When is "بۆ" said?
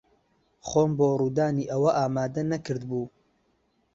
0.97-1.07